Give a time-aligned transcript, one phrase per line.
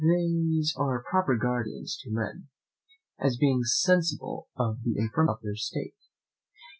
[0.03, 2.47] These are proper guardians to men,
[3.19, 5.93] as being sensible of the infirmity of their State.